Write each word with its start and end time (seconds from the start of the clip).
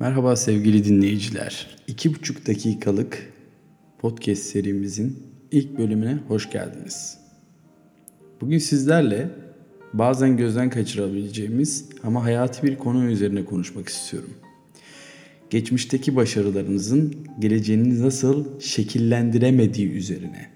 Merhaba 0.00 0.36
sevgili 0.36 0.84
dinleyiciler. 0.84 1.76
İki 1.86 2.14
buçuk 2.14 2.46
dakikalık 2.46 3.32
podcast 3.98 4.42
serimizin 4.42 5.22
ilk 5.50 5.78
bölümüne 5.78 6.18
hoş 6.28 6.50
geldiniz. 6.50 7.18
Bugün 8.40 8.58
sizlerle 8.58 9.30
bazen 9.92 10.36
gözden 10.36 10.70
kaçırabileceğimiz 10.70 11.88
ama 12.02 12.24
hayati 12.24 12.62
bir 12.62 12.78
konu 12.78 13.04
üzerine 13.04 13.44
konuşmak 13.44 13.88
istiyorum. 13.88 14.30
Geçmişteki 15.50 16.16
başarılarınızın 16.16 17.14
geleceğini 17.38 18.02
nasıl 18.02 18.60
şekillendiremediği 18.60 19.90
üzerine. 19.90 20.50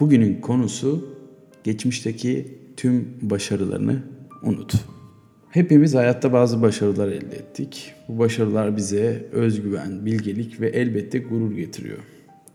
Bugünün 0.00 0.40
konusu 0.40 1.18
geçmişteki 1.64 2.58
tüm 2.76 3.08
başarılarını 3.22 4.02
unut. 4.42 4.93
Hepimiz 5.54 5.94
hayatta 5.94 6.32
bazı 6.32 6.62
başarılar 6.62 7.08
elde 7.08 7.36
ettik. 7.36 7.94
Bu 8.08 8.18
başarılar 8.18 8.76
bize 8.76 9.26
özgüven, 9.32 10.06
bilgelik 10.06 10.60
ve 10.60 10.68
elbette 10.68 11.18
gurur 11.18 11.52
getiriyor. 11.52 11.98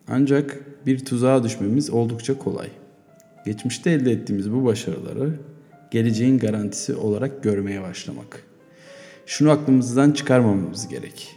Ancak 0.08 0.60
bir 0.86 1.06
tuzağa 1.06 1.44
düşmemiz 1.44 1.90
oldukça 1.90 2.38
kolay. 2.38 2.68
Geçmişte 3.46 3.92
elde 3.92 4.12
ettiğimiz 4.12 4.52
bu 4.52 4.66
başarıları 4.66 5.40
geleceğin 5.92 6.40
garantisi 6.40 6.96
olarak 6.96 7.44
görmeye 7.44 7.82
başlamak. 7.82 8.44
Şunu 9.26 9.52
aklımızdan 9.52 10.12
çıkarmamamız 10.12 10.88
gerek. 10.88 11.36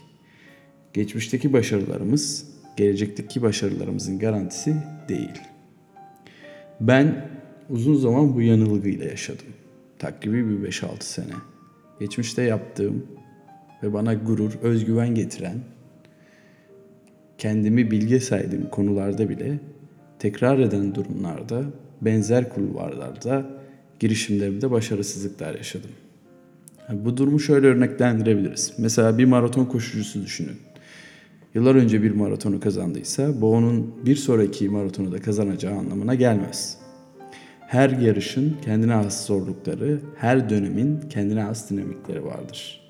Geçmişteki 0.92 1.52
başarılarımız 1.52 2.46
gelecekteki 2.76 3.42
başarılarımızın 3.42 4.18
garantisi 4.18 4.76
değil. 5.08 5.40
Ben 6.80 7.28
uzun 7.70 7.94
zaman 7.94 8.34
bu 8.34 8.42
yanılgıyla 8.42 9.04
yaşadım. 9.04 9.48
Takribi 9.98 10.62
bir 10.62 10.70
5-6 10.70 10.86
sene. 11.00 11.51
Geçmişte 12.02 12.42
yaptığım 12.42 13.06
ve 13.82 13.92
bana 13.92 14.14
gurur, 14.14 14.52
özgüven 14.62 15.14
getiren, 15.14 15.58
kendimi 17.38 17.90
bilge 17.90 18.20
saydığım 18.20 18.70
konularda 18.70 19.28
bile 19.28 19.60
tekrar 20.18 20.58
eden 20.58 20.94
durumlarda, 20.94 21.64
benzer 22.00 22.48
kulvarlarda, 22.48 23.46
girişimlerimde 24.00 24.70
başarısızlıklar 24.70 25.54
yaşadım. 25.54 25.90
bu 26.92 27.16
durumu 27.16 27.40
şöyle 27.40 27.66
örneklendirebiliriz. 27.66 28.72
Mesela 28.78 29.18
bir 29.18 29.24
maraton 29.24 29.64
koşucusu 29.64 30.22
düşünün. 30.22 30.56
Yıllar 31.54 31.74
önce 31.74 32.02
bir 32.02 32.10
maratonu 32.10 32.60
kazandıysa 32.60 33.40
bu 33.40 33.52
onun 33.52 34.06
bir 34.06 34.16
sonraki 34.16 34.68
maratonu 34.68 35.12
da 35.12 35.18
kazanacağı 35.18 35.74
anlamına 35.78 36.14
gelmez. 36.14 36.81
Her 37.72 37.90
yarışın 37.90 38.56
kendine 38.64 38.92
has 38.92 39.26
zorlukları, 39.26 40.00
her 40.16 40.50
dönemin 40.50 41.00
kendine 41.00 41.42
has 41.42 41.70
dinamikleri 41.70 42.24
vardır. 42.24 42.80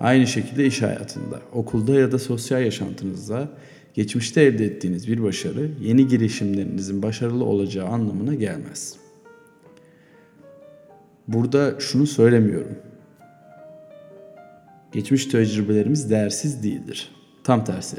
Aynı 0.00 0.26
şekilde 0.26 0.66
iş 0.66 0.82
hayatında, 0.82 1.40
okulda 1.52 1.94
ya 1.94 2.12
da 2.12 2.18
sosyal 2.18 2.62
yaşantınızda 2.62 3.48
geçmişte 3.94 4.42
elde 4.42 4.64
ettiğiniz 4.64 5.08
bir 5.08 5.22
başarı 5.22 5.70
yeni 5.80 6.08
girişimlerinizin 6.08 7.02
başarılı 7.02 7.44
olacağı 7.44 7.86
anlamına 7.86 8.34
gelmez. 8.34 8.96
Burada 11.28 11.80
şunu 11.80 12.06
söylemiyorum. 12.06 12.78
Geçmiş 14.92 15.26
tecrübelerimiz 15.26 16.10
değersiz 16.10 16.62
değildir. 16.62 17.10
Tam 17.44 17.64
tersi. 17.64 17.96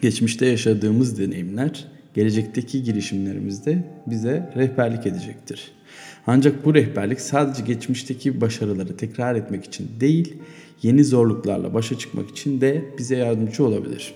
Geçmişte 0.00 0.46
yaşadığımız 0.46 1.18
deneyimler 1.18 1.95
gelecekteki 2.16 2.82
girişimlerimizde 2.82 3.84
bize 4.06 4.52
rehberlik 4.56 5.06
edecektir. 5.06 5.72
Ancak 6.26 6.64
bu 6.64 6.74
rehberlik 6.74 7.20
sadece 7.20 7.62
geçmişteki 7.62 8.40
başarıları 8.40 8.96
tekrar 8.96 9.34
etmek 9.34 9.64
için 9.64 9.90
değil, 10.00 10.36
yeni 10.82 11.04
zorluklarla 11.04 11.74
başa 11.74 11.98
çıkmak 11.98 12.30
için 12.30 12.60
de 12.60 12.84
bize 12.98 13.16
yardımcı 13.16 13.64
olabilir. 13.64 14.14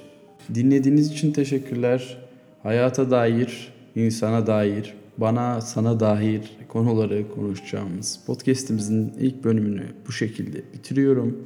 Dinlediğiniz 0.54 1.12
için 1.12 1.32
teşekkürler. 1.32 2.18
Hayata 2.62 3.10
dair, 3.10 3.72
insana 3.96 4.46
dair, 4.46 4.94
bana, 5.18 5.60
sana 5.60 6.00
dair 6.00 6.42
konuları 6.68 7.28
konuşacağımız 7.34 8.20
podcast'imizin 8.26 9.12
ilk 9.20 9.44
bölümünü 9.44 9.86
bu 10.08 10.12
şekilde 10.12 10.58
bitiriyorum. 10.74 11.44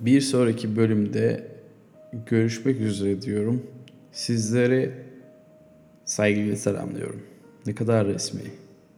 Bir 0.00 0.20
sonraki 0.20 0.76
bölümde 0.76 1.46
görüşmek 2.26 2.80
üzere 2.80 3.22
diyorum. 3.22 3.62
Sizlere 4.12 5.04
saygıyla 6.04 6.56
selamlıyorum. 6.56 7.22
Ne 7.66 7.74
kadar 7.74 8.06
resmi, 8.06 8.40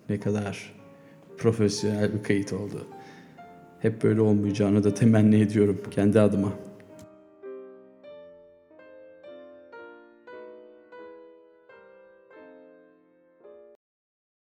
ne 0.09 0.21
kadar 0.21 0.72
profesyonel 1.39 2.15
bir 2.15 2.22
kayıt 2.22 2.53
oldu. 2.53 2.87
Hep 3.81 4.03
böyle 4.03 4.21
olmayacağını 4.21 4.84
da 4.84 4.94
temenni 4.94 5.41
ediyorum 5.41 5.83
kendi 5.91 6.21
adıma. 6.21 6.53